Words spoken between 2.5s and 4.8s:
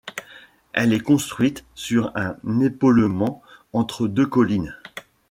épaulement entre deux collines.